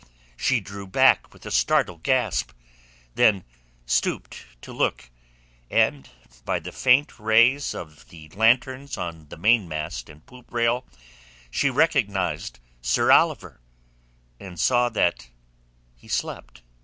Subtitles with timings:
[0.35, 2.53] She drew back with a startled gasp;
[3.13, 3.43] then
[3.85, 5.11] stooped to look,
[5.69, 6.09] and
[6.43, 10.87] by the faint rays of the lanterns on mainmast and poop rail
[11.51, 13.61] she recognized Sir Oliver,
[14.39, 15.29] and saw that
[15.93, 16.63] he slept.